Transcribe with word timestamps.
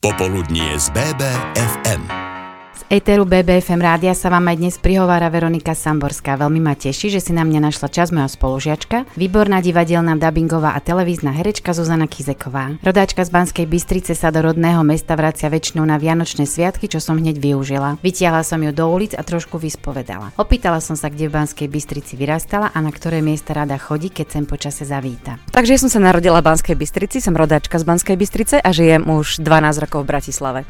Popoludnie 0.00 0.80
z 0.80 0.90
BBFM. 0.90 2.19
Eteru 2.90 3.22
BBFM 3.22 3.78
rádia 3.78 4.10
sa 4.18 4.34
vám 4.34 4.50
aj 4.50 4.56
dnes 4.58 4.74
prihovára 4.74 5.30
Veronika 5.30 5.78
Samborská. 5.78 6.34
Veľmi 6.34 6.58
ma 6.58 6.74
teší, 6.74 7.14
že 7.14 7.22
si 7.22 7.30
na 7.30 7.46
mňa 7.46 7.70
našla 7.70 7.86
čas 7.86 8.10
moja 8.10 8.26
spolužiačka, 8.26 9.06
výborná 9.14 9.62
divadelná, 9.62 10.18
dubbingová 10.18 10.74
a 10.74 10.82
televízna 10.82 11.30
herečka 11.30 11.70
Zuzana 11.70 12.10
Kizeková. 12.10 12.82
Rodáčka 12.82 13.22
z 13.22 13.30
Banskej 13.30 13.70
Bystrice 13.70 14.18
sa 14.18 14.34
do 14.34 14.42
rodného 14.42 14.82
mesta 14.82 15.14
vracia 15.14 15.46
väčšinou 15.46 15.86
na 15.86 16.02
Vianočné 16.02 16.50
sviatky, 16.50 16.90
čo 16.90 16.98
som 16.98 17.14
hneď 17.14 17.38
využila. 17.38 18.02
Vytiahla 18.02 18.42
som 18.42 18.58
ju 18.58 18.74
do 18.74 18.90
ulic 18.90 19.14
a 19.14 19.22
trošku 19.22 19.62
vyspovedala. 19.62 20.34
Opýtala 20.34 20.82
som 20.82 20.98
sa, 20.98 21.14
kde 21.14 21.30
v 21.30 21.38
Banskej 21.38 21.70
Bystrici 21.70 22.18
vyrastala 22.18 22.74
a 22.74 22.78
na 22.82 22.90
ktoré 22.90 23.22
miesta 23.22 23.54
rada 23.54 23.78
chodí, 23.78 24.10
keď 24.10 24.34
sem 24.34 24.44
počase 24.50 24.82
zavíta. 24.82 25.38
Takže 25.54 25.78
ja 25.78 25.82
som 25.86 25.94
sa 25.94 26.02
narodila 26.02 26.42
v 26.42 26.50
Banskej 26.50 26.74
Bystrici, 26.74 27.22
som 27.22 27.38
rodáčka 27.38 27.78
z 27.78 27.86
Banskej 27.86 28.18
Bystrice 28.18 28.58
a 28.58 28.74
žijem 28.74 29.06
už 29.06 29.46
12 29.46 29.78
rokov 29.78 30.02
v 30.02 30.10
Bratislave. 30.10 30.66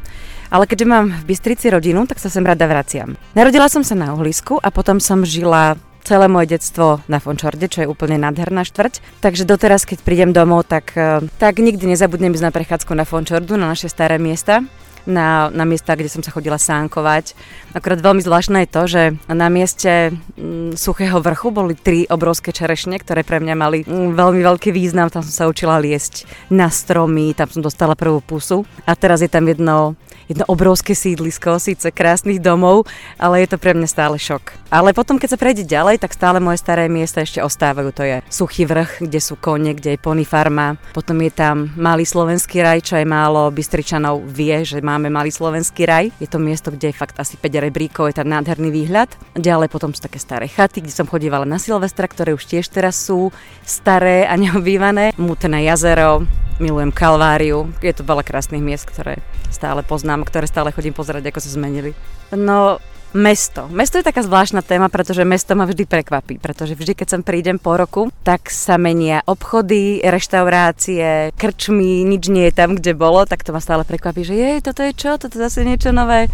Ale 0.51 0.67
keďže 0.67 0.85
mám 0.85 1.15
v 1.15 1.23
Bystrici 1.31 1.71
rodinu, 1.71 2.03
tak 2.03 2.19
sa 2.19 2.27
sem 2.27 2.43
rada 2.43 2.67
vraciam. 2.67 3.15
Narodila 3.33 3.71
som 3.71 3.87
sa 3.87 3.95
na 3.95 4.11
uhlisku 4.11 4.59
a 4.59 4.67
potom 4.67 4.99
som 4.99 5.23
žila 5.23 5.79
celé 6.03 6.27
moje 6.27 6.51
detstvo 6.51 6.99
na 7.07 7.23
Fončorde, 7.23 7.71
čo 7.71 7.85
je 7.85 7.91
úplne 7.91 8.19
nádherná 8.19 8.67
štvrť. 8.67 9.23
Takže 9.23 9.47
doteraz, 9.47 9.87
keď 9.87 10.03
prídem 10.03 10.35
domov, 10.35 10.67
tak, 10.67 10.91
eh, 10.99 11.23
tak 11.39 11.63
nikdy 11.63 11.95
nezabudnem 11.95 12.35
ísť 12.35 12.45
na 12.45 12.51
prechádzku 12.51 12.91
na 12.91 13.07
Fončordu, 13.07 13.55
na 13.55 13.71
naše 13.71 13.87
staré 13.87 14.19
miesta 14.19 14.65
na, 15.05 15.49
na 15.49 15.65
miesta, 15.65 15.97
kde 15.97 16.09
som 16.09 16.21
sa 16.21 16.33
chodila 16.33 16.61
sánkovať. 16.61 17.33
Akorát 17.73 18.01
veľmi 18.01 18.21
zvláštne 18.21 18.65
je 18.65 18.69
to, 18.69 18.83
že 18.85 19.03
na 19.29 19.47
mieste 19.49 20.13
mm, 20.37 20.77
suchého 20.77 21.17
vrchu 21.23 21.49
boli 21.49 21.73
tri 21.73 22.05
obrovské 22.05 22.53
čerešne, 22.53 23.01
ktoré 23.01 23.25
pre 23.25 23.41
mňa 23.41 23.55
mali 23.57 23.79
mm, 23.85 24.13
veľmi 24.13 24.41
veľký 24.41 24.69
význam. 24.73 25.09
Tam 25.09 25.25
som 25.25 25.33
sa 25.33 25.49
učila 25.49 25.81
liesť 25.81 26.29
na 26.53 26.69
stromy, 26.69 27.33
tam 27.33 27.49
som 27.49 27.61
dostala 27.65 27.97
prvú 27.97 28.21
pusu. 28.21 28.67
A 28.85 28.93
teraz 28.93 29.25
je 29.25 29.31
tam 29.31 29.47
jedno 29.47 29.97
jedno 30.31 30.47
obrovské 30.47 30.95
sídlisko, 30.95 31.59
síce 31.59 31.91
krásnych 31.91 32.39
domov, 32.39 32.87
ale 33.19 33.43
je 33.43 33.51
to 33.51 33.57
pre 33.59 33.75
mňa 33.75 33.87
stále 33.87 34.15
šok. 34.15 34.71
Ale 34.71 34.95
potom, 34.95 35.19
keď 35.19 35.35
sa 35.35 35.41
prejde 35.41 35.67
ďalej, 35.67 35.99
tak 35.99 36.15
stále 36.15 36.39
moje 36.39 36.63
staré 36.63 36.87
miesta 36.87 37.19
ešte 37.19 37.43
ostávajú. 37.43 37.91
To 37.91 38.03
je 38.07 38.15
Suchý 38.31 38.63
vrch, 38.63 39.03
kde 39.03 39.19
sú 39.19 39.35
kone, 39.35 39.75
kde 39.75 39.95
je 39.95 39.99
pony 39.99 40.23
farma. 40.23 40.79
Potom 40.95 41.19
je 41.19 41.31
tam 41.35 41.75
Malý 41.75 42.07
slovenský 42.07 42.63
raj, 42.63 42.79
čo 42.87 42.95
aj 42.95 43.03
málo 43.03 43.51
Bystričanov 43.51 44.23
vie, 44.23 44.63
že 44.63 44.79
máme 44.79 45.11
Malý 45.11 45.29
slovenský 45.35 45.83
raj. 45.83 46.15
Je 46.23 46.27
to 46.31 46.39
miesto, 46.39 46.71
kde 46.71 46.95
je 46.95 46.95
fakt 46.95 47.19
asi 47.19 47.35
5 47.35 47.67
rebríkov, 47.67 48.07
je 48.07 48.23
tam 48.23 48.31
nádherný 48.31 48.71
výhľad. 48.71 49.11
Ďalej 49.35 49.67
potom 49.67 49.91
sú 49.91 49.99
také 50.07 50.23
staré 50.23 50.47
chaty, 50.47 50.79
kde 50.79 50.95
som 50.95 51.09
chodívala 51.09 51.43
na 51.43 51.59
Silvestra, 51.59 52.07
ktoré 52.07 52.31
už 52.31 52.47
tiež 52.47 52.71
teraz 52.71 52.95
sú 52.95 53.35
staré 53.67 54.23
a 54.23 54.39
neobývané. 54.39 55.11
Mutné 55.19 55.67
jazero, 55.67 56.23
milujem 56.63 56.95
Kalváriu. 56.95 57.67
Je 57.83 57.91
to 57.91 58.07
veľa 58.07 58.23
krásnych 58.23 58.63
miest, 58.63 58.87
ktoré 58.87 59.19
stále 59.61 59.85
poznám, 59.85 60.25
ktoré 60.25 60.49
stále 60.49 60.73
chodím 60.73 60.97
pozerať, 60.97 61.29
ako 61.29 61.39
sa 61.45 61.53
zmenili. 61.53 61.93
No, 62.33 62.81
Mesto. 63.11 63.67
Mesto 63.67 63.99
je 63.99 64.07
taká 64.07 64.23
zvláštna 64.23 64.63
téma, 64.63 64.87
pretože 64.87 65.27
mesto 65.27 65.51
ma 65.51 65.67
vždy 65.67 65.83
prekvapí, 65.83 66.39
pretože 66.39 66.79
vždy, 66.79 66.95
keď 66.95 67.07
sem 67.11 67.21
prídem 67.27 67.59
po 67.59 67.75
roku, 67.75 68.07
tak 68.23 68.47
sa 68.47 68.79
menia 68.79 69.19
obchody, 69.27 69.99
reštaurácie, 69.99 71.35
krčmy, 71.35 72.07
nič 72.07 72.31
nie 72.31 72.47
je 72.47 72.55
tam, 72.55 72.79
kde 72.79 72.95
bolo, 72.95 73.27
tak 73.27 73.43
to 73.43 73.51
ma 73.51 73.59
stále 73.59 73.83
prekvapí, 73.83 74.23
že 74.23 74.31
jej, 74.31 74.57
toto 74.63 74.79
je 74.87 74.95
čo, 74.95 75.19
toto 75.19 75.35
zase 75.35 75.67
niečo 75.67 75.91
nové. 75.91 76.31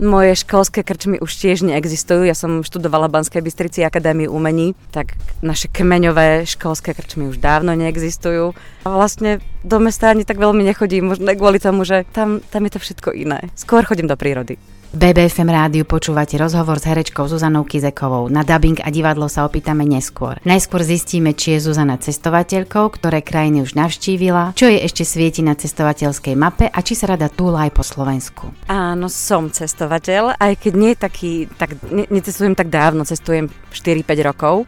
Moje 0.00 0.32
školské 0.48 0.80
krčmy 0.80 1.20
už 1.20 1.28
tiež 1.36 1.60
neexistujú. 1.60 2.24
Ja 2.24 2.32
som 2.32 2.64
študovala 2.64 3.12
v 3.12 3.20
Banskej 3.20 3.44
Bystrici 3.44 3.84
Akadémii 3.84 4.32
umení, 4.32 4.72
tak 4.96 5.12
naše 5.44 5.68
kmeňové 5.68 6.48
školské 6.48 6.96
krčmy 6.96 7.28
už 7.28 7.36
dávno 7.36 7.76
neexistujú. 7.76 8.56
A 8.56 8.88
vlastne 8.88 9.44
do 9.60 9.76
mesta 9.76 10.08
ani 10.08 10.24
tak 10.24 10.40
veľmi 10.40 10.64
nechodím, 10.64 11.12
možno 11.12 11.28
kvôli 11.36 11.60
tomu, 11.60 11.84
že 11.84 12.08
tam, 12.16 12.40
tam 12.48 12.64
je 12.64 12.72
to 12.72 12.80
všetko 12.80 13.12
iné. 13.12 13.52
Skôr 13.52 13.84
chodím 13.84 14.08
do 14.08 14.16
prírody. 14.16 14.56
BBFM 14.90 15.46
rádiu 15.54 15.86
počúvate 15.86 16.34
rozhovor 16.34 16.82
s 16.82 16.90
herečkou 16.90 17.22
Zuzanou 17.30 17.62
Kizekovou. 17.62 18.26
Na 18.26 18.42
dubbing 18.42 18.82
a 18.82 18.90
divadlo 18.90 19.30
sa 19.30 19.46
opýtame 19.46 19.86
neskôr. 19.86 20.42
Najskôr 20.42 20.82
zistíme, 20.82 21.30
či 21.30 21.54
je 21.54 21.70
Zuzana 21.70 21.94
cestovateľkou, 21.94 22.90
ktoré 22.98 23.22
krajiny 23.22 23.62
už 23.62 23.78
navštívila, 23.78 24.58
čo 24.58 24.66
jej 24.66 24.82
ešte 24.82 25.06
svieti 25.06 25.46
na 25.46 25.54
cestovateľskej 25.54 26.34
mape 26.34 26.66
a 26.66 26.78
či 26.82 26.98
sa 26.98 27.14
rada 27.14 27.30
túla 27.30 27.70
aj 27.70 27.72
po 27.78 27.86
Slovensku. 27.86 28.50
Áno, 28.66 29.06
som 29.06 29.46
cestovateľ, 29.46 30.34
aj 30.42 30.58
keď 30.58 30.72
nie 30.74 30.98
taký, 30.98 31.46
tak 31.54 31.78
ne, 31.86 32.10
necestujem 32.10 32.58
tak 32.58 32.66
dávno, 32.66 33.06
cestujem 33.06 33.46
4-5 33.70 34.26
rokov. 34.26 34.66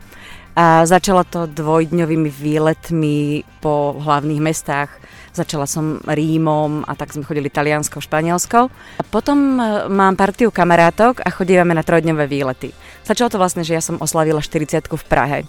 A 0.55 0.87
začala 0.87 1.27
to 1.27 1.51
dvojdňovými 1.51 2.31
výletmi 2.31 3.43
po 3.59 3.99
hlavných 3.99 4.39
mestách 4.39 5.03
Začala 5.33 5.65
som 5.65 5.97
Rímom 6.05 6.85
a 6.85 6.93
tak 6.93 7.17
sme 7.17 7.25
chodili 7.25 7.49
Taliansko, 7.49 8.05
Španielsko. 8.05 8.69
A 9.01 9.03
potom 9.09 9.57
e, 9.57 9.89
mám 9.89 10.13
partiu 10.13 10.53
kamarátok 10.53 11.25
a 11.25 11.33
chodívame 11.33 11.73
na 11.73 11.81
trojdňové 11.81 12.29
výlety. 12.29 12.77
Začalo 13.09 13.33
to 13.33 13.41
vlastne, 13.41 13.65
že 13.65 13.73
ja 13.73 13.81
som 13.81 13.97
oslavila 13.97 14.45
40 14.45 14.93
v 14.93 15.05
Prahe 15.09 15.49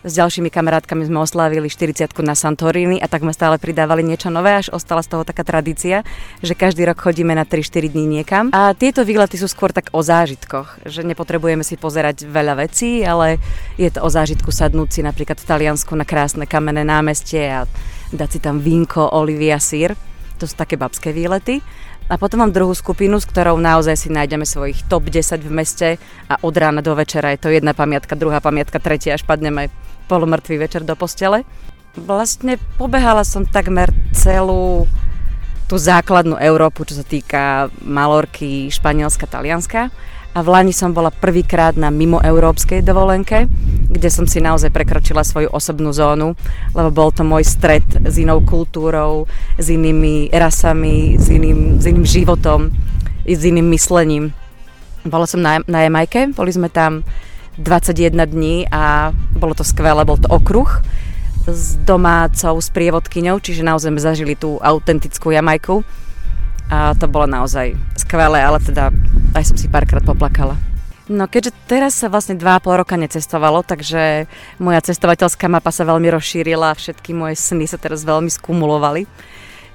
s 0.00 0.16
ďalšími 0.16 0.48
kamarátkami 0.48 1.04
sme 1.04 1.20
oslávili 1.20 1.68
40 1.68 2.08
na 2.24 2.32
Santorini 2.32 3.04
a 3.04 3.06
tak 3.08 3.20
sme 3.20 3.36
stále 3.36 3.60
pridávali 3.60 4.00
niečo 4.00 4.32
nové, 4.32 4.56
až 4.56 4.72
ostala 4.72 5.04
z 5.04 5.12
toho 5.12 5.28
taká 5.28 5.44
tradícia, 5.44 6.08
že 6.40 6.56
každý 6.56 6.88
rok 6.88 7.04
chodíme 7.04 7.36
na 7.36 7.44
3-4 7.44 7.92
dní 7.92 8.08
niekam. 8.08 8.48
A 8.56 8.72
tieto 8.72 9.04
výlety 9.04 9.36
sú 9.36 9.44
skôr 9.44 9.76
tak 9.76 9.92
o 9.92 10.00
zážitkoch, 10.00 10.88
že 10.88 11.04
nepotrebujeme 11.04 11.60
si 11.60 11.76
pozerať 11.76 12.24
veľa 12.24 12.64
vecí, 12.64 13.04
ale 13.04 13.36
je 13.76 13.92
to 13.92 14.00
o 14.00 14.08
zážitku 14.08 14.48
sadnúť 14.48 14.88
si 14.88 15.00
napríklad 15.04 15.36
v 15.36 15.48
Taliansku 15.48 15.92
na 15.92 16.08
krásne 16.08 16.48
kamenné 16.48 16.80
námestie 16.80 17.44
a 17.52 17.68
dať 18.10 18.28
si 18.28 18.38
tam 18.42 18.58
vínko, 18.58 19.14
olivia, 19.14 19.58
sír. 19.62 19.94
To 20.38 20.44
sú 20.48 20.54
také 20.56 20.74
babské 20.74 21.14
výlety. 21.14 21.62
A 22.10 22.18
potom 22.18 22.42
mám 22.42 22.50
druhú 22.50 22.74
skupinu, 22.74 23.22
s 23.22 23.28
ktorou 23.28 23.54
naozaj 23.54 23.94
si 23.94 24.08
nájdeme 24.10 24.42
svojich 24.42 24.82
top 24.90 25.06
10 25.06 25.46
v 25.46 25.52
meste 25.54 25.88
a 26.26 26.34
od 26.42 26.54
rána 26.58 26.82
do 26.82 26.90
večera 26.98 27.30
je 27.30 27.38
to 27.38 27.54
jedna 27.54 27.70
pamiatka, 27.70 28.18
druhá 28.18 28.42
pamiatka, 28.42 28.82
tretia, 28.82 29.14
až 29.14 29.22
padneme 29.22 29.70
polomrtvý 30.10 30.58
večer 30.58 30.82
do 30.82 30.98
postele. 30.98 31.46
Vlastne 31.94 32.58
pobehala 32.82 33.22
som 33.22 33.46
takmer 33.46 33.94
celú 34.10 34.90
tú 35.70 35.78
základnú 35.78 36.34
Európu, 36.34 36.82
čo 36.82 36.98
sa 36.98 37.06
týka 37.06 37.70
Malorky, 37.78 38.74
Španielska, 38.74 39.30
Talianska 39.30 39.94
a 40.30 40.38
v 40.46 40.48
Lani 40.48 40.70
som 40.70 40.94
bola 40.94 41.10
prvýkrát 41.10 41.74
na 41.74 41.90
mimoeurópskej 41.90 42.86
dovolenke, 42.86 43.50
kde 43.90 44.08
som 44.08 44.30
si 44.30 44.38
naozaj 44.38 44.70
prekročila 44.70 45.26
svoju 45.26 45.50
osobnú 45.50 45.90
zónu, 45.90 46.38
lebo 46.70 46.88
bol 46.94 47.10
to 47.10 47.26
môj 47.26 47.42
stred 47.42 47.82
s 48.06 48.14
inou 48.14 48.38
kultúrou, 48.38 49.26
s 49.58 49.66
inými 49.66 50.30
rasami, 50.30 51.18
s 51.18 51.26
iným, 51.26 51.82
s 51.82 51.84
iným 51.90 52.06
životom, 52.06 52.70
s 53.26 53.42
iným 53.42 53.66
myslením. 53.74 54.30
Bola 55.02 55.26
som 55.26 55.42
na, 55.42 55.58
na 55.66 55.82
Jamajke, 55.82 56.30
boli 56.30 56.54
sme 56.54 56.70
tam 56.70 57.02
21 57.58 58.14
dní 58.30 58.70
a 58.70 59.10
bolo 59.34 59.58
to 59.58 59.66
skvelé, 59.66 60.06
bol 60.06 60.16
to 60.16 60.30
okruh 60.30 60.78
s 61.50 61.74
domácou 61.82 62.62
sprievodkyňou, 62.62 63.42
čiže 63.42 63.66
naozaj 63.66 63.90
sme 63.90 64.00
zažili 64.00 64.34
tú 64.38 64.62
autentickú 64.62 65.34
Jamajku 65.34 65.82
a 66.70 66.94
to 66.94 67.10
bolo 67.10 67.26
naozaj 67.26 67.74
skvelé, 67.98 68.38
ale 68.40 68.62
teda 68.62 68.94
aj 69.34 69.44
som 69.50 69.58
si 69.58 69.66
párkrát 69.66 70.06
poplakala. 70.06 70.54
No 71.10 71.26
keďže 71.26 71.50
teraz 71.66 71.98
sa 71.98 72.06
vlastne 72.06 72.38
2,5 72.38 72.80
roka 72.86 72.94
necestovalo, 72.94 73.66
takže 73.66 74.30
moja 74.62 74.78
cestovateľská 74.78 75.50
mapa 75.50 75.74
sa 75.74 75.82
veľmi 75.82 76.06
rozšírila 76.06 76.70
a 76.70 76.78
všetky 76.78 77.10
moje 77.10 77.34
sny 77.34 77.66
sa 77.66 77.82
teraz 77.82 78.06
veľmi 78.06 78.30
skumulovali. 78.30 79.10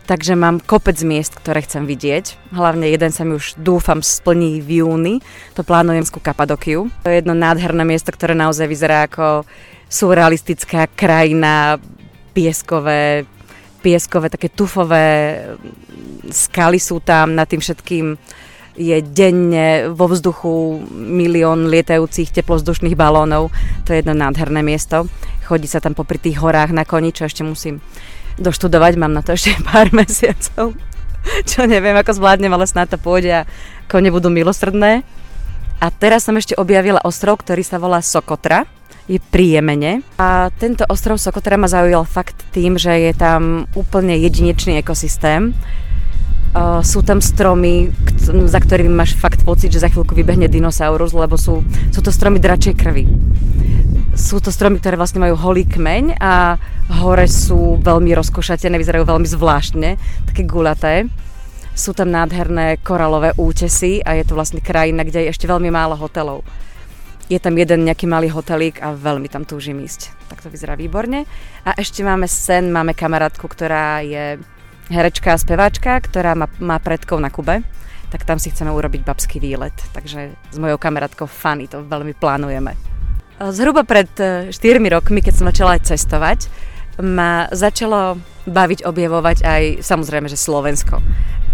Takže 0.06 0.38
mám 0.38 0.62
kopec 0.64 0.96
miest, 1.04 1.36
ktoré 1.36 1.66
chcem 1.66 1.84
vidieť. 1.84 2.54
Hlavne 2.56 2.88
jeden 2.88 3.12
sa 3.12 3.28
mi 3.28 3.36
už 3.36 3.60
dúfam 3.60 4.00
splní 4.00 4.62
v 4.62 4.86
júni. 4.86 5.20
To 5.58 5.66
plánujem 5.66 6.06
skú 6.08 6.24
Kapadokiu. 6.24 6.88
To 7.04 7.10
je 7.10 7.20
jedno 7.20 7.36
nádherné 7.36 7.84
miesto, 7.84 8.14
ktoré 8.14 8.38
naozaj 8.38 8.70
vyzerá 8.70 9.10
ako 9.10 9.44
surrealistická 9.90 10.88
krajina, 10.94 11.82
pieskové, 12.38 13.26
pieskové, 13.86 14.34
také 14.34 14.50
tufové 14.50 15.38
skaly 16.34 16.82
sú 16.82 16.98
tam, 17.06 17.38
nad 17.38 17.46
tým 17.46 17.62
všetkým 17.62 18.18
je 18.76 18.98
denne 19.06 19.94
vo 19.94 20.10
vzduchu 20.12 20.84
milión 20.92 21.72
lietajúcich 21.72 22.34
teplozdušných 22.36 22.98
balónov. 22.98 23.54
To 23.88 23.94
je 23.94 24.04
jedno 24.04 24.12
nádherné 24.18 24.60
miesto. 24.66 25.08
Chodí 25.48 25.70
sa 25.70 25.80
tam 25.80 25.96
popri 25.96 26.20
tých 26.20 26.42
horách 26.42 26.76
na 26.76 26.84
koni, 26.84 27.16
čo 27.16 27.30
ešte 27.30 27.46
musím 27.46 27.80
doštudovať. 28.36 29.00
Mám 29.00 29.16
na 29.16 29.24
to 29.24 29.38
ešte 29.38 29.56
pár 29.70 29.96
mesiacov, 29.96 30.76
čo 31.48 31.62
neviem, 31.64 31.96
ako 31.96 32.20
zvládnem, 32.20 32.52
ale 32.52 32.68
snáď 32.68 32.98
to 32.98 33.00
pôjde 33.00 33.32
a 33.32 33.48
kone 33.88 34.12
budú 34.12 34.28
milosrdné. 34.28 35.08
A 35.80 35.88
teraz 35.92 36.28
som 36.28 36.36
ešte 36.36 36.58
objavila 36.60 37.00
ostrov, 37.04 37.40
ktorý 37.40 37.64
sa 37.64 37.80
volá 37.80 38.04
Sokotra 38.04 38.68
je 39.06 39.22
pri. 39.22 39.62
A 40.18 40.50
tento 40.58 40.84
ostrov 40.90 41.22
Sokotra 41.22 41.58
ma 41.58 41.70
zaujal 41.70 42.06
fakt 42.06 42.42
tým, 42.50 42.78
že 42.82 42.90
je 42.90 43.14
tam 43.14 43.70
úplne 43.78 44.18
jedinečný 44.18 44.82
ekosystém. 44.82 45.54
Uh, 46.56 46.80
sú 46.80 47.04
tam 47.04 47.20
stromy, 47.20 47.92
za 48.48 48.64
ktorými 48.64 48.90
máš 48.96 49.12
fakt 49.20 49.44
pocit, 49.44 49.76
že 49.76 49.84
za 49.84 49.92
chvíľku 49.92 50.16
vybehne 50.16 50.48
dinosaurus, 50.48 51.12
lebo 51.12 51.36
sú, 51.36 51.62
sú 51.92 52.00
to 52.00 52.16
stromy 52.16 52.40
dračej 52.40 52.74
krvi. 52.74 53.04
Sú 54.16 54.40
to 54.40 54.56
stromy, 54.56 54.80
ktoré 54.80 54.96
vlastne 54.96 55.20
majú 55.20 55.36
holý 55.36 55.68
kmeň 55.68 56.16
a 56.16 56.56
hore 57.04 57.28
sú 57.28 57.76
veľmi 57.84 58.16
rozkošatené, 58.16 58.80
vyzerajú 58.80 59.04
veľmi 59.04 59.28
zvláštne, 59.28 60.00
také 60.32 60.48
gulaté. 60.48 61.12
Sú 61.76 61.92
tam 61.92 62.08
nádherné 62.08 62.80
koralové 62.80 63.36
útesy 63.36 64.00
a 64.00 64.16
je 64.16 64.24
to 64.24 64.40
vlastne 64.40 64.64
krajina, 64.64 65.04
kde 65.04 65.28
je 65.28 65.32
ešte 65.36 65.52
veľmi 65.52 65.68
málo 65.68 66.00
hotelov. 66.00 66.48
Je 67.26 67.42
tam 67.42 67.58
jeden 67.58 67.90
nejaký 67.90 68.06
malý 68.06 68.30
hotelík 68.30 68.82
a 68.86 68.94
veľmi 68.94 69.26
tam 69.30 69.50
túžim 69.50 69.82
ísť. 69.82 70.14
Tak 70.30 70.46
to 70.46 70.54
vyzerá 70.54 70.78
výborne. 70.78 71.26
A 71.66 71.74
ešte 71.74 72.06
máme 72.06 72.30
sen, 72.30 72.70
máme 72.70 72.94
kamarátku, 72.94 73.50
ktorá 73.50 74.06
je 74.06 74.38
herečka 74.94 75.34
a 75.34 75.42
speváčka, 75.42 75.98
ktorá 76.06 76.38
má, 76.38 76.46
má 76.62 76.78
predkov 76.78 77.18
na 77.18 77.34
Kube 77.34 77.66
tak 78.16 78.24
tam 78.24 78.40
si 78.40 78.48
chceme 78.48 78.72
urobiť 78.72 79.04
babský 79.04 79.44
výlet. 79.44 79.76
Takže 79.92 80.32
s 80.32 80.58
mojou 80.62 80.80
kamarátkou 80.80 81.28
Fanny 81.28 81.68
to 81.68 81.84
veľmi 81.84 82.16
plánujeme. 82.16 82.72
Zhruba 83.52 83.84
pred 83.84 84.08
4 84.16 84.56
e, 84.56 84.80
rokmi, 84.88 85.20
keď 85.20 85.34
som 85.36 85.52
začala 85.52 85.76
aj 85.76 85.92
cestovať, 85.92 86.40
ma 87.04 87.52
začalo 87.52 88.16
baviť 88.46 88.86
objavovať 88.86 89.38
aj 89.42 89.64
samozrejme, 89.82 90.30
že 90.30 90.38
Slovensko. 90.38 91.02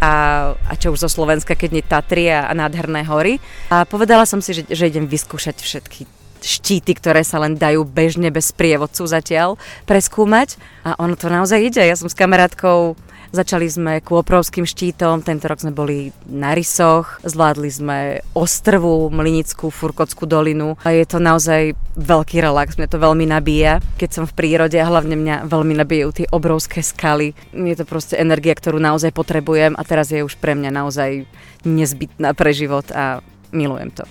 A, 0.01 0.13
a 0.55 0.73
čo 0.75 0.91
už 0.91 1.05
zo 1.05 1.09
Slovenska, 1.09 1.53
keď 1.53 1.69
nie 1.71 1.83
Tatry 1.85 2.31
a, 2.31 2.49
nádherné 2.51 3.05
hory. 3.05 3.37
A 3.69 3.85
povedala 3.85 4.25
som 4.25 4.41
si, 4.41 4.51
že, 4.51 4.63
že 4.67 4.89
idem 4.89 5.05
vyskúšať 5.07 5.61
všetky 5.61 6.01
štíty, 6.41 6.97
ktoré 6.97 7.21
sa 7.21 7.37
len 7.37 7.53
dajú 7.53 7.85
bežne 7.85 8.33
bez 8.33 8.49
prievodcu 8.49 9.05
zatiaľ 9.05 9.61
preskúmať. 9.85 10.57
A 10.81 10.97
ono 10.97 11.13
to 11.13 11.29
naozaj 11.29 11.61
ide. 11.61 11.85
Ja 11.85 11.93
som 11.93 12.09
s 12.09 12.17
kamarátkou 12.17 12.97
Začali 13.31 13.63
sme 13.71 14.03
Kôprovským 14.03 14.67
štítom, 14.67 15.23
tento 15.23 15.47
rok 15.47 15.63
sme 15.63 15.71
boli 15.71 16.11
na 16.27 16.51
Rysoch, 16.51 17.23
zvládli 17.23 17.71
sme 17.71 17.97
Ostrvu, 18.35 19.07
Mlinickú, 19.07 19.71
Furkotskú 19.71 20.27
dolinu 20.27 20.75
a 20.83 20.91
je 20.91 21.07
to 21.07 21.23
naozaj 21.23 21.71
veľký 21.95 22.43
relax, 22.43 22.75
mňa 22.75 22.91
to 22.91 22.99
veľmi 22.99 23.31
nabíja, 23.31 23.79
keď 23.95 24.09
som 24.11 24.23
v 24.27 24.35
prírode 24.35 24.75
a 24.75 24.83
hlavne 24.83 25.15
mňa 25.15 25.47
veľmi 25.47 25.79
nabijajú 25.79 26.09
tie 26.11 26.27
obrovské 26.27 26.83
skaly. 26.83 27.31
Je 27.55 27.75
to 27.79 27.87
proste 27.87 28.19
energia, 28.19 28.51
ktorú 28.51 28.83
naozaj 28.83 29.15
potrebujem 29.15 29.79
a 29.79 29.87
teraz 29.87 30.11
je 30.11 30.27
už 30.27 30.35
pre 30.35 30.51
mňa 30.51 30.67
naozaj 30.67 31.23
nezbytná 31.63 32.35
pre 32.35 32.51
život 32.51 32.91
a 32.91 33.23
milujem 33.55 33.95
to. 33.95 34.03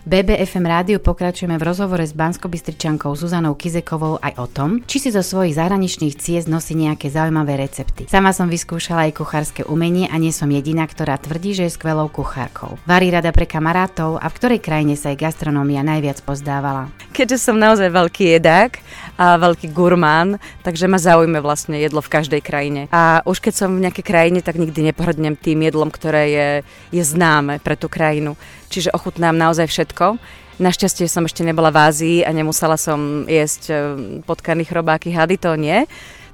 BBFM 0.00 0.64
rádiu 0.64 0.96
pokračujeme 0.96 1.60
v 1.60 1.66
rozhovore 1.68 2.00
s 2.00 2.16
banskobystričankou 2.16 3.12
Zuzanou 3.12 3.52
Kizekovou 3.52 4.16
aj 4.24 4.32
o 4.40 4.46
tom, 4.48 4.70
či 4.88 4.96
si 4.96 5.12
zo 5.12 5.20
svojich 5.20 5.60
zahraničných 5.60 6.16
ciest 6.16 6.48
nosí 6.48 6.72
nejaké 6.72 7.12
zaujímavé 7.12 7.60
recepty. 7.60 8.08
Sama 8.08 8.32
som 8.32 8.48
vyskúšala 8.48 9.12
aj 9.12 9.20
kuchárske 9.20 9.62
umenie 9.68 10.08
a 10.08 10.16
nie 10.16 10.32
som 10.32 10.48
jediná, 10.48 10.88
ktorá 10.88 11.20
tvrdí, 11.20 11.52
že 11.52 11.68
je 11.68 11.76
skvelou 11.76 12.08
kuchárkou. 12.08 12.80
Varí 12.88 13.12
rada 13.12 13.28
pre 13.28 13.44
kamarátov 13.44 14.16
a 14.16 14.32
v 14.32 14.36
ktorej 14.40 14.64
krajine 14.64 14.96
sa 14.96 15.12
jej 15.12 15.20
gastronómia 15.20 15.84
najviac 15.84 16.24
pozdávala. 16.24 16.88
Keďže 17.12 17.36
som 17.36 17.60
naozaj 17.60 17.92
veľký 17.92 18.40
jedák 18.40 18.80
a 19.18 19.40
veľký 19.40 19.72
gurmán, 19.72 20.42
takže 20.60 20.90
ma 20.90 20.98
zaujíma 21.00 21.40
vlastne 21.40 21.78
jedlo 21.78 22.04
v 22.04 22.12
každej 22.12 22.42
krajine. 22.44 22.82
A 22.92 23.24
už 23.24 23.40
keď 23.40 23.54
som 23.54 23.70
v 23.74 23.88
nejakej 23.88 24.04
krajine, 24.04 24.40
tak 24.42 24.60
nikdy 24.60 24.92
nepohrdnem 24.92 25.38
tým 25.38 25.64
jedlom, 25.64 25.88
ktoré 25.88 26.24
je, 26.30 26.48
je 26.94 27.02
známe 27.02 27.62
pre 27.62 27.74
tú 27.74 27.88
krajinu 27.88 28.36
čiže 28.70 28.94
ochutnám 28.94 29.34
naozaj 29.34 29.66
všetko. 29.66 30.16
Našťastie 30.62 31.10
som 31.10 31.26
ešte 31.26 31.42
nebola 31.42 31.74
v 31.74 31.82
Ázii 31.90 32.18
a 32.22 32.30
nemusela 32.30 32.78
som 32.78 33.26
jesť 33.26 33.62
e, 33.68 33.74
potkaný 34.22 34.68
chrobáky, 34.70 35.10
hady, 35.10 35.36
to 35.40 35.58
nie. 35.58 35.84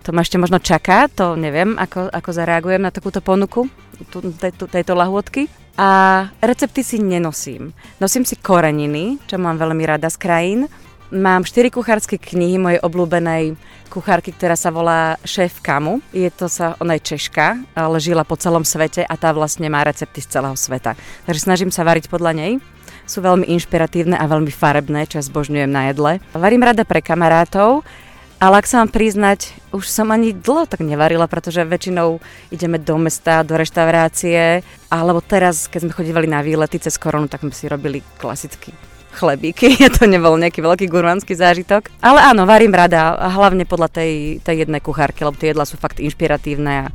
To 0.05 0.15
ma 0.15 0.23
ešte 0.23 0.39
možno 0.39 0.63
čaká, 0.63 1.11
to 1.11 1.35
neviem, 1.35 1.75
ako, 1.75 2.13
ako 2.13 2.31
zareagujem 2.31 2.83
na 2.83 2.95
takúto 2.95 3.19
ponuku 3.19 3.67
tejto, 4.39 4.71
tejto 4.71 4.93
lahôdky. 4.95 5.51
A 5.77 5.89
recepty 6.41 6.81
si 6.81 6.97
nenosím. 7.03 7.75
Nosím 7.99 8.25
si 8.25 8.39
koreniny, 8.39 9.19
čo 9.27 9.37
mám 9.37 9.59
veľmi 9.59 9.83
rada 9.85 10.09
z 10.09 10.17
krajín. 10.19 10.61
Mám 11.07 11.47
štyri 11.47 11.71
kuchárske 11.71 12.19
knihy 12.19 12.59
mojej 12.59 12.83
obľúbenej 12.83 13.55
kuchárky, 13.95 14.35
ktorá 14.35 14.59
sa 14.59 14.75
volá 14.75 15.15
Šéf 15.23 15.63
Kamu. 15.63 16.03
Je 16.11 16.27
to 16.35 16.51
sa, 16.51 16.75
ona 16.83 16.99
je 16.99 17.15
Češka, 17.15 17.63
ale 17.79 18.03
žila 18.03 18.27
po 18.27 18.35
celom 18.35 18.67
svete 18.67 19.07
a 19.07 19.15
tá 19.15 19.31
vlastne 19.31 19.71
má 19.71 19.87
recepty 19.87 20.19
z 20.19 20.35
celého 20.35 20.59
sveta. 20.59 20.99
Takže 21.31 21.47
snažím 21.47 21.71
sa 21.71 21.87
variť 21.87 22.11
podľa 22.11 22.35
nej. 22.35 22.53
Sú 23.07 23.23
veľmi 23.23 23.47
inšpiratívne 23.47 24.19
a 24.19 24.27
veľmi 24.27 24.51
farebné, 24.51 25.07
čo 25.07 25.23
zbožňujem 25.23 25.71
na 25.71 25.95
jedle. 25.95 26.19
Varím 26.35 26.67
rada 26.67 26.83
pre 26.83 26.99
kamarátov, 26.99 27.87
ale 28.43 28.59
ak 28.59 28.67
sa 28.67 28.83
mám 28.83 28.91
priznať, 28.91 29.55
už 29.71 29.87
som 29.87 30.11
ani 30.11 30.35
dlho 30.35 30.67
tak 30.67 30.83
nevarila, 30.83 31.31
pretože 31.31 31.63
väčšinou 31.63 32.19
ideme 32.51 32.83
do 32.83 32.99
mesta, 32.99 33.47
do 33.47 33.55
reštaurácie, 33.55 34.67
alebo 34.91 35.23
teraz, 35.23 35.71
keď 35.71 35.87
sme 35.87 35.97
chodívali 36.03 36.27
na 36.27 36.43
výlety 36.43 36.83
cez 36.83 36.99
koronu, 36.99 37.31
tak 37.31 37.47
sme 37.47 37.55
si 37.55 37.71
robili 37.71 38.03
klasicky 38.19 38.75
chlebíky, 39.17 39.81
to 39.97 40.05
nebol 40.05 40.37
nejaký 40.37 40.61
veľký 40.61 40.87
gurmánsky 40.93 41.33
zážitok. 41.33 41.89
Ale 42.05 42.21
áno, 42.21 42.45
varím 42.45 42.77
rada, 42.77 43.17
hlavne 43.17 43.65
podľa 43.65 43.89
tej, 43.89 44.13
tej 44.45 44.69
jednej 44.69 44.85
kuchárky, 44.85 45.25
lebo 45.25 45.41
tie 45.41 45.57
jedla 45.57 45.65
sú 45.65 45.81
fakt 45.81 45.99
inšpiratívne 45.99 46.73
a 46.85 46.93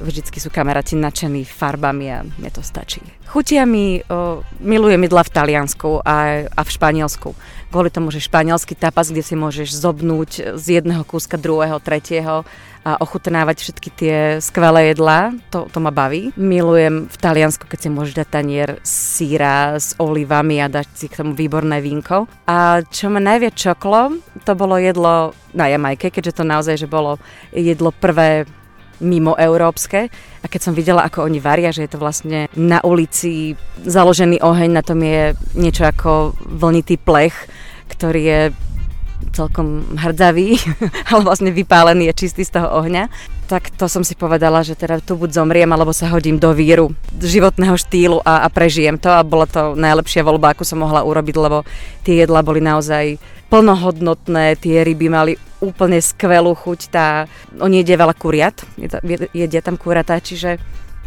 vždycky 0.00 0.42
sú 0.42 0.50
kamaráti 0.50 0.98
nadšení 0.98 1.46
farbami 1.46 2.06
a 2.10 2.18
mne 2.24 2.50
to 2.50 2.62
stačí. 2.64 3.02
Chutia 3.30 3.66
mi, 3.66 3.98
o, 4.04 4.42
milujem 4.62 5.02
jedla 5.06 5.22
v 5.26 5.34
Taliansku 5.34 5.90
a, 6.04 6.46
a 6.46 6.60
v 6.62 6.70
Španielsku. 6.70 7.34
Kvôli 7.74 7.90
tomu, 7.90 8.14
že 8.14 8.22
španielský 8.22 8.78
tapas, 8.78 9.10
kde 9.10 9.26
si 9.26 9.34
môžeš 9.34 9.74
zobnúť 9.74 10.54
z 10.54 10.64
jedného 10.78 11.02
kúska 11.02 11.34
druhého, 11.34 11.82
tretieho 11.82 12.46
a 12.84 13.00
ochutnávať 13.00 13.64
všetky 13.64 13.88
tie 13.96 14.16
skvelé 14.44 14.92
jedlá, 14.92 15.32
to, 15.48 15.66
to 15.72 15.80
ma 15.80 15.88
baví. 15.88 16.36
Milujem 16.36 17.08
v 17.08 17.16
Taliansku, 17.16 17.64
keď 17.64 17.78
si 17.80 17.88
môžeš 17.88 18.14
dať 18.20 18.28
tanier 18.28 18.68
síra 18.84 19.80
s 19.80 19.96
olivami 19.96 20.60
a 20.60 20.68
dať 20.68 20.86
si 20.92 21.06
k 21.08 21.24
tomu 21.24 21.32
výborné 21.32 21.80
vínko. 21.80 22.28
A 22.44 22.84
čo 22.84 23.08
ma 23.08 23.24
najviac 23.24 23.56
čoklo, 23.56 24.20
to 24.44 24.52
bolo 24.52 24.76
jedlo 24.76 25.32
na 25.56 25.72
Jamajke, 25.72 26.12
keďže 26.12 26.38
to 26.38 26.44
naozaj 26.44 26.76
že 26.76 26.86
bolo 26.86 27.16
jedlo 27.56 27.88
prvé 27.88 28.44
mimo 29.00 29.34
európske. 29.34 30.12
A 30.42 30.46
keď 30.46 30.60
som 30.70 30.74
videla, 30.76 31.06
ako 31.06 31.26
oni 31.26 31.40
varia, 31.40 31.74
že 31.74 31.86
je 31.86 31.90
to 31.94 32.02
vlastne 32.02 32.46
na 32.54 32.78
ulici 32.84 33.58
založený 33.82 34.42
oheň, 34.44 34.70
na 34.70 34.84
tom 34.84 35.00
je 35.02 35.34
niečo 35.56 35.88
ako 35.88 36.36
vlnitý 36.44 37.00
plech, 37.00 37.34
ktorý 37.90 38.22
je 38.22 38.40
celkom 39.32 39.96
hrdzavý, 39.96 40.58
ale 41.10 41.20
vlastne 41.24 41.50
vypálený 41.50 42.12
je 42.12 42.18
čistý 42.26 42.42
z 42.44 42.60
toho 42.60 42.68
ohňa, 42.84 43.08
tak 43.44 43.72
to 43.76 43.90
som 43.90 44.00
si 44.06 44.16
povedala, 44.16 44.64
že 44.64 44.78
teda 44.78 45.00
tu 45.04 45.18
buď 45.20 45.36
zomriem, 45.36 45.68
alebo 45.68 45.92
sa 45.92 46.08
hodím 46.08 46.40
do 46.40 46.54
víru 46.56 46.92
životného 47.18 47.76
štýlu 47.76 48.18
a, 48.24 48.44
a 48.44 48.48
prežijem 48.48 48.96
to 48.96 49.12
a 49.12 49.24
bola 49.24 49.44
to 49.44 49.76
najlepšia 49.76 50.24
voľba, 50.24 50.52
ako 50.52 50.64
som 50.64 50.80
mohla 50.80 51.04
urobiť, 51.04 51.36
lebo 51.36 51.66
tie 52.06 52.24
jedla 52.24 52.40
boli 52.40 52.64
naozaj 52.64 53.20
plnohodnotné, 53.52 54.56
tie 54.58 54.82
ryby 54.82 55.06
mali 55.12 55.32
úplne 55.64 55.98
skvelú 55.98 56.52
chuť, 56.52 56.80
tá, 56.92 57.24
oni 57.56 57.80
jedia 57.80 57.96
veľa 57.96 58.14
kuriat, 58.14 58.62
jedia 59.32 59.60
tam 59.64 59.80
kuratá, 59.80 60.20
čiže 60.20 60.60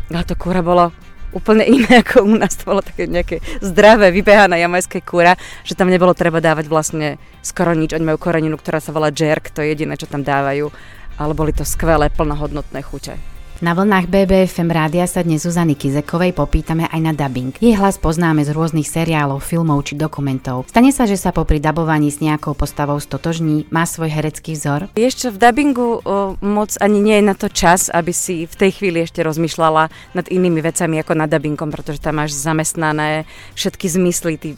ale 0.08 0.24
to 0.24 0.40
kura 0.40 0.64
bolo 0.64 0.96
úplne 1.36 1.68
iné 1.68 2.00
ako 2.04 2.24
u 2.24 2.36
nás. 2.40 2.56
To 2.60 2.74
bolo 2.74 2.82
také 2.82 3.06
nejaké 3.06 3.44
zdravé, 3.60 4.12
vybehané 4.12 4.64
jamajské 4.64 5.04
kúra, 5.04 5.36
že 5.68 5.76
tam 5.76 5.92
nebolo 5.92 6.16
treba 6.16 6.40
dávať 6.40 6.66
vlastne 6.72 7.20
skoro 7.44 7.76
nič. 7.76 7.94
Oni 7.94 8.08
majú 8.08 8.20
koreninu, 8.20 8.56
ktorá 8.56 8.80
sa 8.80 8.96
volá 8.96 9.12
jerk, 9.12 9.52
to 9.52 9.62
je 9.62 9.76
jediné, 9.76 10.00
čo 10.00 10.08
tam 10.08 10.24
dávajú. 10.24 10.72
Ale 11.18 11.34
boli 11.34 11.52
to 11.52 11.66
skvelé, 11.66 12.14
plnohodnotné 12.14 12.86
chute. 12.86 13.37
Na 13.58 13.74
vlnách 13.74 14.06
BBFM 14.06 14.70
rádia 14.70 15.10
sa 15.10 15.26
dnes 15.26 15.42
Zuzany 15.42 15.74
Kizekovej 15.74 16.30
popýtame 16.38 16.86
aj 16.94 17.02
na 17.02 17.10
dubbing. 17.10 17.58
Jej 17.58 17.74
hlas 17.82 17.98
poznáme 17.98 18.46
z 18.46 18.54
rôznych 18.54 18.86
seriálov, 18.86 19.42
filmov 19.42 19.82
či 19.82 19.98
dokumentov. 19.98 20.70
Stane 20.70 20.94
sa, 20.94 21.10
že 21.10 21.18
sa 21.18 21.34
popri 21.34 21.58
dabovaní 21.58 22.14
s 22.14 22.22
nejakou 22.22 22.54
postavou 22.54 23.02
stotožní, 23.02 23.66
má 23.74 23.90
svoj 23.90 24.14
herecký 24.14 24.54
vzor? 24.54 24.94
Ešte 24.94 25.34
v 25.34 25.42
dubbingu 25.42 26.06
o, 26.06 26.38
moc 26.38 26.78
ani 26.78 27.02
nie 27.02 27.18
je 27.18 27.26
na 27.26 27.34
to 27.34 27.50
čas, 27.50 27.90
aby 27.90 28.14
si 28.14 28.46
v 28.46 28.54
tej 28.54 28.78
chvíli 28.78 29.02
ešte 29.02 29.26
rozmýšľala 29.26 29.90
nad 30.14 30.26
inými 30.30 30.62
vecami 30.62 31.02
ako 31.02 31.18
nad 31.18 31.26
dubbingom, 31.26 31.74
pretože 31.74 31.98
tam 31.98 32.22
máš 32.22 32.38
zamestnané 32.38 33.26
všetky 33.58 33.90
zmysly, 33.90 34.38
ty 34.38 34.50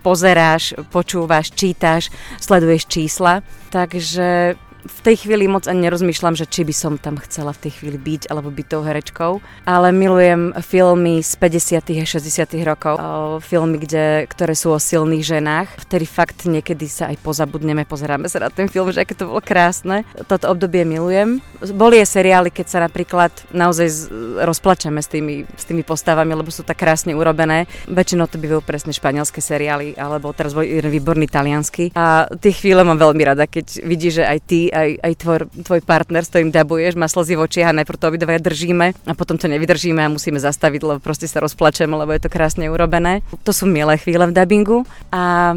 pozeráš, 0.00 0.72
počúvaš, 0.88 1.52
čítaš, 1.52 2.08
sleduješ 2.40 2.88
čísla. 2.88 3.44
Takže 3.68 4.56
v 4.86 5.00
tej 5.02 5.26
chvíli 5.26 5.50
moc 5.50 5.66
ani 5.66 5.86
nerozmýšľam, 5.90 6.38
že 6.38 6.46
či 6.46 6.62
by 6.62 6.74
som 6.74 6.92
tam 6.96 7.18
chcela 7.18 7.50
v 7.52 7.68
tej 7.68 7.82
chvíli 7.82 7.98
byť 7.98 8.30
alebo 8.30 8.54
byť 8.54 8.66
tou 8.70 8.82
herečkou, 8.86 9.32
ale 9.66 9.90
milujem 9.90 10.54
filmy 10.62 11.20
z 11.20 11.32
50. 11.38 12.02
a 12.02 12.06
60. 12.06 12.54
rokov, 12.62 12.94
filmy, 13.42 13.82
kde, 13.82 14.30
ktoré 14.30 14.54
sú 14.54 14.72
o 14.72 14.80
silných 14.80 15.26
ženách, 15.26 15.68
vtedy 15.86 16.06
fakt 16.06 16.46
niekedy 16.46 16.86
sa 16.86 17.10
aj 17.10 17.18
pozabudneme, 17.20 17.82
pozeráme 17.82 18.30
sa 18.30 18.46
na 18.46 18.50
ten 18.50 18.70
film, 18.70 18.88
že 18.94 19.02
aké 19.02 19.18
to 19.18 19.26
bolo 19.26 19.42
krásne. 19.42 20.06
Toto 20.30 20.50
obdobie 20.50 20.86
milujem. 20.86 21.42
Boli 21.74 21.98
aj 21.98 22.14
seriály, 22.14 22.54
keď 22.54 22.66
sa 22.66 22.78
napríklad 22.82 23.34
naozaj 23.50 24.08
rozplačeme 24.42 25.02
s 25.02 25.08
tými, 25.10 25.44
s 25.44 25.64
tými 25.66 25.82
postavami, 25.82 26.30
lebo 26.30 26.48
sú 26.54 26.62
tak 26.62 26.78
krásne 26.78 27.16
urobené. 27.16 27.66
Väčšinou 27.90 28.30
to 28.30 28.38
bývajú 28.38 28.62
presne 28.62 28.94
španielské 28.94 29.42
seriály, 29.42 29.98
alebo 29.98 30.30
teraz 30.30 30.54
bol 30.54 30.62
výborný 30.64 31.26
taliansky. 31.26 31.90
A 31.96 32.30
tie 32.38 32.52
chvíle 32.54 32.86
mám 32.86 33.00
veľmi 33.00 33.22
rada, 33.26 33.50
keď 33.50 33.82
vidíš, 33.82 34.22
že 34.22 34.24
aj 34.28 34.38
ty 34.46 34.68
aj, 34.76 34.90
aj 35.00 35.12
tvoj, 35.16 35.38
tvoj 35.64 35.80
partner, 35.80 36.20
s 36.20 36.28
ktorým 36.28 36.52
dabuješ, 36.52 37.00
má 37.00 37.08
slzy 37.08 37.34
v 37.34 37.44
očiach 37.48 37.72
a 37.72 37.78
najprv 37.80 37.96
to 37.96 38.08
obidvaja 38.12 38.40
držíme 38.44 38.86
a 38.92 39.12
potom 39.16 39.40
to 39.40 39.48
nevydržíme 39.48 40.04
a 40.04 40.12
musíme 40.12 40.36
zastaviť, 40.36 40.80
lebo 40.84 40.98
proste 41.00 41.24
sa 41.24 41.40
rozplačeme, 41.40 41.96
lebo 41.96 42.12
je 42.12 42.22
to 42.22 42.32
krásne 42.32 42.68
urobené. 42.68 43.24
To 43.48 43.52
sú 43.56 43.64
milé 43.64 43.96
chvíle 43.96 44.28
v 44.28 44.36
dabingu 44.36 44.84
a 45.08 45.56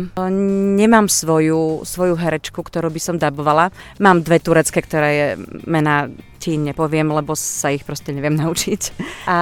nemám 0.80 1.12
svoju, 1.12 1.84
svoju 1.84 2.16
herečku, 2.16 2.64
ktorú 2.64 2.88
by 2.88 3.02
som 3.04 3.16
dabovala. 3.20 3.76
Mám 4.00 4.24
dve 4.24 4.40
turecké, 4.40 4.80
ktoré 4.80 5.10
je 5.12 5.28
mená 5.68 6.08
ti 6.40 6.56
nepoviem, 6.56 7.12
lebo 7.12 7.36
sa 7.36 7.76
ich 7.76 7.84
proste 7.84 8.16
neviem 8.16 8.40
naučiť. 8.44 8.82
A 9.28 9.38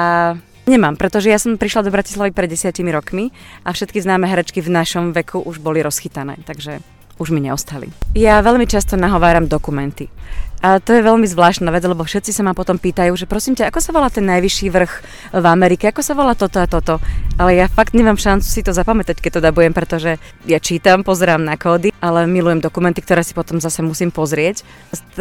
Nemám, 0.68 1.00
pretože 1.00 1.32
ja 1.32 1.40
som 1.40 1.56
prišla 1.56 1.88
do 1.88 1.96
Bratislavy 1.96 2.36
pred 2.36 2.52
desiatimi 2.52 2.92
rokmi 2.92 3.32
a 3.64 3.72
všetky 3.72 4.04
známe 4.04 4.28
herečky 4.28 4.60
v 4.60 4.68
našom 4.68 5.16
veku 5.16 5.40
už 5.40 5.64
boli 5.64 5.80
rozchytané, 5.80 6.44
takže 6.44 6.84
už 7.18 7.34
mi 7.34 7.42
neostali. 7.42 7.90
Ja 8.18 8.42
veľmi 8.42 8.66
často 8.70 8.98
nahováram 8.98 9.50
dokumenty. 9.50 10.10
A 10.58 10.82
to 10.82 10.90
je 10.90 11.06
veľmi 11.06 11.30
zvláštna 11.30 11.70
vec, 11.70 11.86
lebo 11.86 12.02
všetci 12.02 12.34
sa 12.34 12.42
ma 12.42 12.58
potom 12.58 12.82
pýtajú, 12.82 13.14
že 13.14 13.30
prosím 13.30 13.54
ťa, 13.54 13.70
ako 13.70 13.78
sa 13.78 13.94
volá 13.94 14.10
ten 14.10 14.26
najvyšší 14.26 14.74
vrch 14.74 14.94
v 15.38 15.46
Amerike, 15.46 15.86
ako 15.94 16.02
sa 16.02 16.18
volá 16.18 16.34
toto 16.34 16.58
a 16.58 16.66
toto. 16.66 16.98
Ale 17.38 17.54
ja 17.54 17.70
fakt 17.70 17.94
nemám 17.94 18.18
šancu 18.18 18.50
si 18.50 18.66
to 18.66 18.74
zapamätať, 18.74 19.22
keď 19.22 19.38
to 19.38 19.46
dabujem, 19.46 19.70
pretože 19.78 20.18
ja 20.50 20.58
čítam, 20.58 21.06
pozerám 21.06 21.46
na 21.46 21.62
kódy, 21.62 21.94
ale 22.02 22.26
milujem 22.26 22.58
dokumenty, 22.58 23.06
ktoré 23.06 23.22
si 23.22 23.38
potom 23.38 23.62
zase 23.62 23.86
musím 23.86 24.10
pozrieť. 24.10 24.66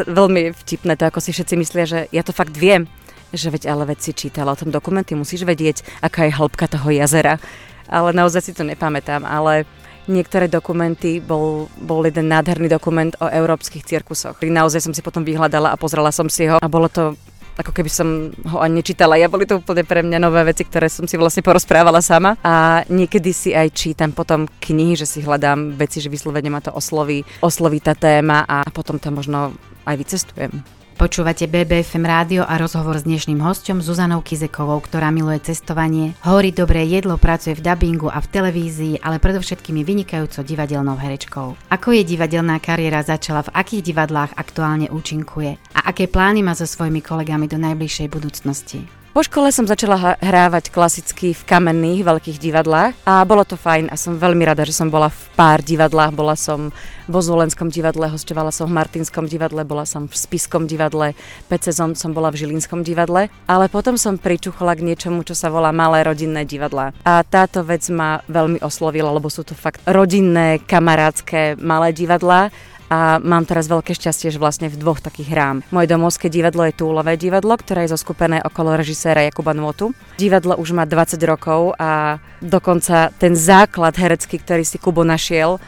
Veľmi 0.09 0.57
vtipné 0.57 0.97
to, 0.97 1.05
ako 1.05 1.21
si 1.21 1.37
všetci 1.37 1.55
myslia, 1.61 1.85
že 1.85 2.00
ja 2.09 2.25
to 2.25 2.33
fakt 2.33 2.57
viem 2.57 2.88
že 3.35 3.50
veď 3.50 3.75
ale 3.75 3.91
veď 3.91 3.99
si 4.00 4.12
čítala 4.15 4.55
o 4.55 4.59
tom 4.59 4.71
dokumenty, 4.71 5.19
musíš 5.19 5.43
vedieť, 5.43 5.83
aká 5.99 6.25
je 6.31 6.33
hĺbka 6.33 6.71
toho 6.71 6.88
jazera. 6.95 7.43
Ale 7.91 8.15
naozaj 8.15 8.50
si 8.50 8.53
to 8.55 8.67
nepamätám, 8.67 9.23
ale 9.23 9.67
niektoré 10.07 10.47
dokumenty, 10.51 11.19
bol, 11.23 11.71
bol 11.79 12.03
jeden 12.07 12.31
nádherný 12.31 12.71
dokument 12.71 13.13
o 13.19 13.27
európskych 13.27 13.87
cirkusoch. 13.87 14.39
Naozaj 14.43 14.81
som 14.83 14.95
si 14.95 15.03
potom 15.03 15.23
vyhľadala 15.23 15.75
a 15.75 15.81
pozrela 15.81 16.11
som 16.15 16.31
si 16.31 16.47
ho 16.47 16.59
a 16.63 16.69
bolo 16.71 16.87
to 16.91 17.15
ako 17.57 17.73
keby 17.73 17.89
som 17.89 18.09
ho 18.53 18.61
ani 18.61 18.85
nečítala. 18.85 19.17
Ja 19.17 19.33
boli 19.33 19.49
to 19.49 19.65
úplne 19.65 19.81
pre 19.81 20.05
mňa 20.05 20.21
nové 20.21 20.45
veci, 20.45 20.69
ktoré 20.69 20.93
som 20.93 21.09
si 21.09 21.17
vlastne 21.17 21.41
porozprávala 21.41 22.05
sama. 22.05 22.37
A 22.45 22.85
niekedy 22.93 23.33
si 23.33 23.57
aj 23.57 23.73
čítam 23.73 24.13
potom 24.13 24.45
knihy, 24.61 24.93
že 24.93 25.09
si 25.09 25.25
hľadám 25.25 25.73
veci, 25.73 26.05
že 26.05 26.13
vyslovene 26.13 26.53
ma 26.53 26.61
to 26.61 26.69
osloví, 26.77 27.25
osloví 27.41 27.81
tá 27.81 27.97
téma 27.97 28.45
a 28.45 28.61
potom 28.69 29.01
tam 29.01 29.17
možno 29.17 29.57
aj 29.89 29.97
vycestujem. 29.97 30.53
Počúvate 30.97 31.45
BBFM 31.45 32.09
rádio 32.09 32.41
a 32.49 32.57
rozhovor 32.57 32.97
s 32.97 33.05
dnešným 33.05 33.37
hostom 33.45 33.85
Zuzanou 33.85 34.25
Kizekovou, 34.25 34.81
ktorá 34.81 35.12
miluje 35.12 35.45
cestovanie, 35.45 36.17
hovorí 36.25 36.57
dobré 36.57 36.88
jedlo, 36.88 37.21
pracuje 37.21 37.53
v 37.53 37.69
dabingu 37.69 38.09
a 38.09 38.17
v 38.17 38.33
televízii, 38.33 39.05
ale 39.05 39.21
predovšetkým 39.21 39.76
je 39.76 39.85
vynikajúco 39.85 40.41
divadelnou 40.41 40.97
herečkou. 40.97 41.53
Ako 41.69 41.93
je 41.93 42.00
divadelná 42.00 42.57
kariéra 42.65 43.05
začala, 43.05 43.45
v 43.45 43.53
akých 43.53 43.93
divadlách 43.93 44.41
aktuálne 44.41 44.88
účinkuje 44.88 45.61
a 45.76 45.93
aké 45.93 46.09
plány 46.09 46.41
má 46.41 46.57
so 46.57 46.65
svojimi 46.65 47.05
kolegami 47.05 47.45
do 47.45 47.61
najbližšej 47.61 48.09
budúcnosti? 48.09 49.06
Po 49.16 49.25
škole 49.25 49.49
som 49.49 49.64
začala 49.64 50.20
hrávať 50.20 50.68
klasicky 50.68 51.32
v 51.32 51.42
kamenných 51.49 52.04
veľkých 52.04 52.37
divadlách 52.37 52.92
a 53.08 53.25
bolo 53.25 53.49
to 53.49 53.56
fajn 53.56 53.88
a 53.88 53.96
som 53.96 54.20
veľmi 54.20 54.44
rada, 54.44 54.61
že 54.61 54.76
som 54.76 54.92
bola 54.92 55.08
v 55.08 55.20
pár 55.32 55.64
divadlách. 55.64 56.12
Bola 56.12 56.37
som 56.37 56.68
vo 57.08 57.25
Zvolenskom 57.25 57.73
divadle, 57.73 58.12
hostovala 58.12 58.52
som 58.52 58.68
v 58.68 58.76
Martinskom 58.76 59.25
divadle, 59.25 59.64
bola 59.64 59.88
som 59.88 60.04
v 60.04 60.12
Spiskom 60.12 60.68
divadle, 60.68 61.16
5 61.49 61.64
sezón 61.64 61.90
som 61.96 62.12
bola 62.12 62.28
v 62.28 62.44
Žilinskom 62.44 62.85
divadle, 62.85 63.32
ale 63.49 63.73
potom 63.73 63.96
som 63.96 64.20
pričuchla 64.20 64.76
k 64.76 64.85
niečomu, 64.85 65.25
čo 65.25 65.32
sa 65.32 65.49
volá 65.49 65.73
Malé 65.73 66.04
rodinné 66.04 66.44
divadla. 66.44 66.92
A 67.00 67.25
táto 67.25 67.64
vec 67.64 67.88
ma 67.88 68.20
veľmi 68.28 68.61
oslovila, 68.61 69.16
lebo 69.16 69.32
sú 69.32 69.49
to 69.49 69.56
fakt 69.56 69.80
rodinné, 69.88 70.61
kamarátske 70.61 71.56
malé 71.56 71.96
divadlá 71.96 72.52
a 72.87 73.19
mám 73.19 73.43
teraz 73.47 73.66
veľké 73.66 73.95
šťastie, 73.95 74.31
že 74.31 74.43
vlastne 74.43 74.71
v 74.71 74.78
dvoch 74.78 75.02
takých 75.02 75.33
hrám. 75.33 75.57
Moje 75.75 75.90
domovské 75.90 76.31
divadlo 76.31 76.66
je 76.66 76.78
Túlové 76.78 77.19
divadlo, 77.19 77.59
ktoré 77.59 77.87
je 77.87 77.95
zoskupené 77.95 78.43
okolo 78.47 78.78
režiséra 78.78 79.26
Jakuba 79.26 79.55
Nvotu. 79.55 79.90
Divadlo 80.19 80.55
už 80.59 80.75
má 80.75 80.87
20 80.87 81.19
rokov 81.26 81.75
a 81.78 82.23
dokonca 82.38 83.11
ten 83.19 83.35
základ 83.35 83.95
herecký, 83.99 84.38
ktorý 84.38 84.62
si 84.62 84.78
Kubo 84.78 85.02
našiel, 85.02 85.59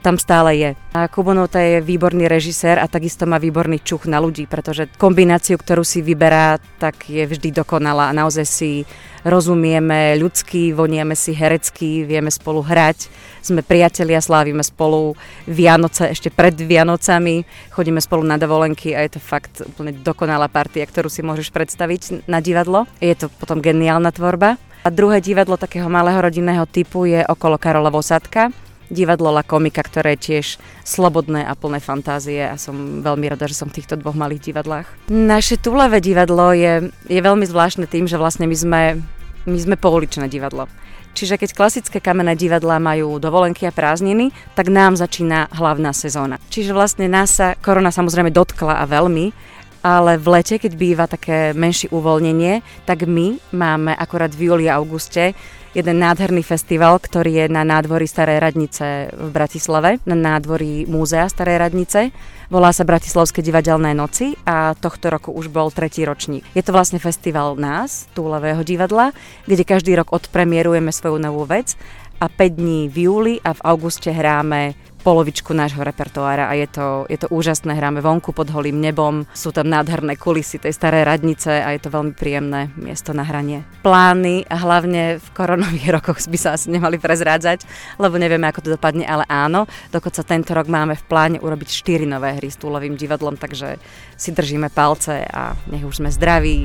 tam 0.00 0.16
stále 0.16 0.56
je. 0.56 0.70
A 0.96 1.12
Kubo 1.12 1.36
Nota 1.36 1.60
je 1.60 1.84
výborný 1.84 2.24
režisér 2.24 2.80
a 2.80 2.88
takisto 2.88 3.28
má 3.28 3.36
výborný 3.36 3.84
čuch 3.84 4.08
na 4.08 4.16
ľudí, 4.16 4.48
pretože 4.48 4.88
kombináciu, 4.96 5.60
ktorú 5.60 5.84
si 5.84 6.00
vyberá, 6.00 6.56
tak 6.80 7.04
je 7.12 7.20
vždy 7.28 7.52
dokonalá 7.52 8.08
a 8.08 8.16
naozaj 8.16 8.46
si 8.48 8.70
rozumieme 9.24 10.16
ľudský, 10.16 10.72
vonieme 10.72 11.12
si 11.12 11.36
herecky, 11.36 12.08
vieme 12.08 12.32
spolu 12.32 12.64
hrať, 12.64 13.08
sme 13.44 13.60
priatelia, 13.60 14.24
slávime 14.24 14.64
spolu 14.64 15.16
Vianoce 15.44 16.12
ešte 16.12 16.32
pred 16.32 16.56
Vianocami, 16.56 17.44
chodíme 17.72 18.00
spolu 18.00 18.24
na 18.24 18.40
dovolenky 18.40 18.96
a 18.96 19.04
je 19.04 19.16
to 19.16 19.20
fakt 19.20 19.64
úplne 19.64 19.96
dokonalá 20.00 20.48
partia, 20.48 20.84
ktorú 20.88 21.12
si 21.12 21.20
môžeš 21.20 21.52
predstaviť 21.52 22.24
na 22.24 22.40
divadlo. 22.40 22.88
Je 23.04 23.12
to 23.16 23.28
potom 23.28 23.60
geniálna 23.60 24.12
tvorba. 24.12 24.56
A 24.84 24.92
druhé 24.92 25.24
divadlo 25.24 25.56
takého 25.56 25.88
malého 25.88 26.20
rodinného 26.20 26.68
typu 26.68 27.08
je 27.08 27.24
okolo 27.24 27.56
Karola 27.56 27.88
Vosadka, 27.88 28.52
divadlo 28.92 29.32
La 29.32 29.44
Komika, 29.44 29.84
ktoré 29.84 30.16
je 30.16 30.34
tiež 30.34 30.46
slobodné 30.84 31.44
a 31.44 31.52
plné 31.56 31.80
fantázie 31.80 32.44
a 32.44 32.56
som 32.60 33.00
veľmi 33.00 33.32
rada, 33.32 33.48
že 33.48 33.56
som 33.56 33.68
v 33.70 33.80
týchto 33.80 33.96
dvoch 33.96 34.16
malých 34.16 34.52
divadlách. 34.52 34.86
Naše 35.12 35.60
Túlavé 35.60 36.04
divadlo 36.04 36.52
je, 36.52 36.92
je 37.08 37.20
veľmi 37.20 37.44
zvláštne 37.48 37.88
tým, 37.88 38.04
že 38.04 38.20
vlastne 38.20 38.44
my 38.44 38.56
sme, 38.56 38.82
my 39.48 39.58
sme 39.58 39.76
pouličné 39.80 40.28
divadlo. 40.28 40.68
Čiže 41.14 41.38
keď 41.38 41.50
klasické 41.54 42.02
kamenné 42.02 42.34
divadlá 42.34 42.82
majú 42.82 43.22
dovolenky 43.22 43.70
a 43.70 43.72
prázdniny, 43.72 44.34
tak 44.58 44.66
nám 44.66 44.98
začína 44.98 45.46
hlavná 45.54 45.94
sezóna. 45.94 46.42
Čiže 46.50 46.74
vlastne 46.74 47.06
nás 47.06 47.38
sa 47.38 47.54
korona 47.54 47.94
samozrejme 47.94 48.34
dotkla 48.34 48.82
a 48.82 48.84
veľmi, 48.90 49.30
ale 49.84 50.16
v 50.16 50.40
lete, 50.40 50.56
keď 50.56 50.72
býva 50.80 51.04
také 51.04 51.52
menšie 51.52 51.92
uvoľnenie, 51.92 52.64
tak 52.88 53.04
my 53.04 53.36
máme 53.52 53.92
akorát 53.92 54.32
v 54.32 54.48
júli 54.48 54.64
a 54.64 54.80
auguste 54.80 55.36
jeden 55.74 55.98
nádherný 56.00 56.46
festival, 56.46 57.02
ktorý 57.02 57.44
je 57.44 57.46
na 57.50 57.66
nádvorí 57.66 58.06
Starej 58.06 58.38
radnice 58.38 59.10
v 59.10 59.28
Bratislave, 59.34 59.98
na 60.06 60.14
nádvorí 60.14 60.86
Múzea 60.86 61.26
Starej 61.26 61.58
radnice. 61.58 62.14
Volá 62.48 62.70
sa 62.70 62.86
Bratislavské 62.86 63.42
divadelné 63.42 63.90
noci 63.92 64.38
a 64.46 64.78
tohto 64.78 65.10
roku 65.10 65.34
už 65.34 65.50
bol 65.50 65.74
tretí 65.74 66.06
ročník. 66.06 66.46
Je 66.54 66.62
to 66.62 66.70
vlastne 66.70 67.02
festival 67.02 67.58
nás, 67.58 68.06
Túlavého 68.14 68.62
divadla, 68.62 69.10
kde 69.50 69.66
každý 69.66 69.98
rok 69.98 70.14
odpremierujeme 70.14 70.94
svoju 70.94 71.18
novú 71.18 71.42
vec 71.44 71.74
a 72.22 72.30
5 72.30 72.54
dní 72.54 72.80
v 72.86 72.96
júli 73.10 73.34
a 73.42 73.50
v 73.52 73.60
auguste 73.66 74.14
hráme 74.14 74.78
polovičku 75.04 75.52
nášho 75.52 75.84
repertoára 75.84 76.48
a 76.48 76.56
je 76.56 76.64
to, 76.64 76.86
je 77.12 77.20
to 77.20 77.28
úžasné. 77.28 77.76
Hráme 77.76 78.00
vonku 78.00 78.32
pod 78.32 78.48
holým 78.48 78.80
nebom, 78.80 79.28
sú 79.36 79.52
tam 79.52 79.68
nádherné 79.68 80.16
kulisy 80.16 80.56
tej 80.56 80.72
starej 80.72 81.04
radnice 81.04 81.60
a 81.60 81.76
je 81.76 81.80
to 81.84 81.92
veľmi 81.92 82.16
príjemné 82.16 82.72
miesto 82.80 83.12
na 83.12 83.20
hranie. 83.20 83.68
Plány 83.84 84.48
hlavne 84.48 85.20
v 85.20 85.28
koronových 85.36 85.92
rokoch 86.00 86.24
by 86.24 86.38
sa 86.40 86.56
asi 86.56 86.72
nemali 86.72 86.96
prezrádzať, 86.96 87.68
lebo 88.00 88.16
nevieme, 88.16 88.48
ako 88.48 88.64
to 88.64 88.74
dopadne, 88.80 89.04
ale 89.04 89.28
áno, 89.28 89.68
dokonca 89.92 90.24
tento 90.24 90.56
rok 90.56 90.72
máme 90.72 90.96
v 90.96 91.04
pláne 91.04 91.38
urobiť 91.44 91.68
4 91.68 92.08
nové 92.08 92.40
hry 92.40 92.48
s 92.48 92.56
túlovým 92.56 92.96
divadlom, 92.96 93.36
takže 93.36 93.76
si 94.16 94.32
držíme 94.32 94.72
palce 94.72 95.28
a 95.28 95.52
nech 95.68 95.84
už 95.84 96.00
sme 96.00 96.08
zdraví, 96.08 96.64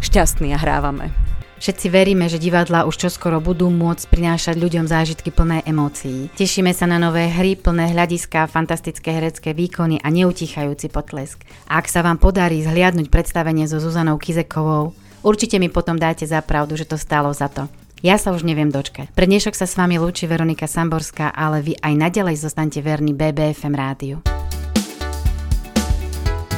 šťastní 0.00 0.56
a 0.56 0.58
hrávame. 0.58 1.33
Všetci 1.64 1.88
veríme, 1.88 2.28
že 2.28 2.36
divadla 2.36 2.84
už 2.84 3.08
čoskoro 3.08 3.40
budú 3.40 3.72
môcť 3.72 4.12
prinášať 4.12 4.60
ľuďom 4.60 4.84
zážitky 4.84 5.32
plné 5.32 5.64
emócií. 5.64 6.28
Tešíme 6.36 6.76
sa 6.76 6.84
na 6.84 7.00
nové 7.00 7.24
hry, 7.24 7.56
plné 7.56 7.88
hľadiska, 7.88 8.52
fantastické 8.52 9.16
herecké 9.16 9.56
výkony 9.56 9.96
a 10.04 10.12
neutichajúci 10.12 10.92
potlesk. 10.92 11.40
A 11.64 11.80
ak 11.80 11.88
sa 11.88 12.04
vám 12.04 12.20
podarí 12.20 12.60
zhliadnúť 12.60 13.08
predstavenie 13.08 13.64
so 13.64 13.80
Zuzanou 13.80 14.20
Kizekovou, 14.20 14.92
určite 15.24 15.56
mi 15.56 15.72
potom 15.72 15.96
dáte 15.96 16.28
za 16.28 16.44
pravdu, 16.44 16.76
že 16.76 16.84
to 16.84 17.00
stálo 17.00 17.32
za 17.32 17.48
to. 17.48 17.64
Ja 18.04 18.20
sa 18.20 18.36
už 18.36 18.44
neviem 18.44 18.68
dočkať. 18.68 19.16
Pre 19.16 19.24
dnešok 19.24 19.56
sa 19.56 19.64
s 19.64 19.72
vami 19.80 19.96
lúči 19.96 20.28
Veronika 20.28 20.68
Samborská, 20.68 21.32
ale 21.32 21.64
vy 21.64 21.80
aj 21.80 21.96
naďalej 21.96 22.44
zostanete 22.44 22.84
verní 22.84 23.16
BBFM 23.16 23.72
rádiu. 23.72 24.20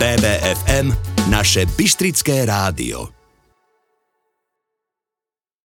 BBFM, 0.02 0.90
naše 1.30 1.62
Bystrické 1.78 2.42
rádio. 2.42 3.15